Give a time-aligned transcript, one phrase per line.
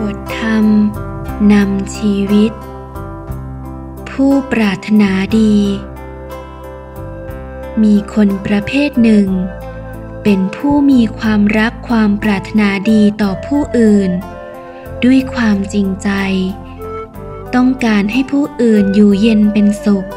[0.00, 0.66] บทธรรม
[1.52, 2.52] นำชีวิต
[4.10, 5.56] ผู้ปรารถนาดี
[7.82, 9.28] มีคนประเภทหนึ่ง
[10.22, 14.10] เป็นผู้มีความรักความปรารถนาดีต่อผู้อื่น
[15.04, 16.08] ด้วยความจริงใจ
[17.54, 20.08] ต้องการให้ผู้อื่นอยู่เย็นเป็นสุข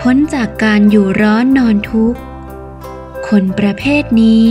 [0.00, 2.20] พ้นจากการอยู่ร้อนนอนทุกข์
[3.28, 4.46] คนประเภทนี้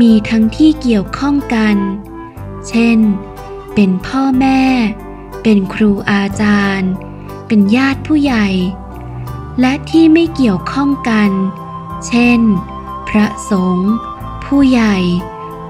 [0.00, 1.76] มีทั้งที่เกี่ยวข้องกัน
[2.68, 2.98] เช่น
[3.80, 4.62] เป็นพ่อแม่
[5.42, 6.90] เป็นครูอาจารย์
[7.46, 8.46] เป็นญาติผู้ใหญ่
[9.60, 11.30] และที่ไม่เกี่ยวข้องกัน
[12.06, 12.40] เช่น
[13.08, 13.92] พระสงฆ์
[14.44, 14.96] ผู้ใหญ่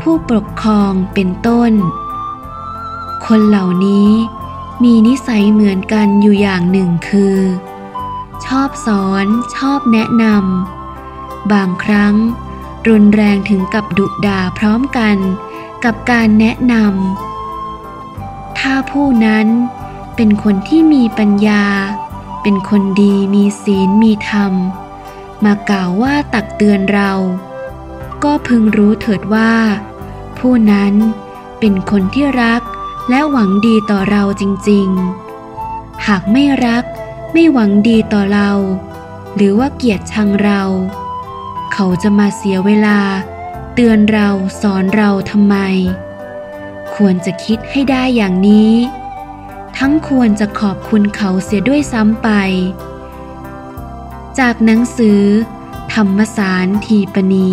[0.01, 1.73] ผู้ปกครองเป็นต้น
[3.27, 4.11] คนเหล่านี้
[4.83, 7.39] มีนิสัยเหมือนกันอยู่อย่างหนึ่งคือ
[8.47, 12.15] ชอบสอนชอบแนะนำบางครั้ง
[12.89, 15.17] รุนแรงถึงกับดุด่าพร้อมกัน
[15.85, 17.28] กับการแนะนำ
[18.59, 19.47] ถ้าผู้นั้น
[20.17, 21.65] เป็นคนที่มีปัญญา
[22.43, 24.53] เป็นคนดีมีศีลมีธรรม
[25.45, 27.13] มากล่าวว่าตักเตือนเรา
[28.25, 29.53] ก็พึงรู้เถิดว่า
[30.39, 30.95] ผู้นั้น
[31.61, 32.63] เป็นคนที่รัก
[33.09, 36.85] และหวังดีต่อเราจริงๆ หากไม่รัก
[37.33, 38.51] ไม่หวังดีต่อเรา
[39.35, 40.63] หรือว่าเกลียดชังเรา
[41.73, 42.99] เขาจะมาเสียเวลา
[43.75, 44.29] เตือนเรา
[44.61, 45.57] สอนเราทำไม
[46.99, 48.73] ควรจะคิดให้ได้อย่างนี้
[49.79, 52.29] ทั้งควรจะขอบคุณเขาเสียด้วยซ้ำไป
[54.39, 55.23] จากหนังสือ
[55.95, 57.51] ธรรมสารทีปณี